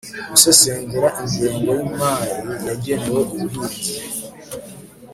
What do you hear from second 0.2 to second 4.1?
gusesengura ingengo y'imari yagenewe ubuhinzi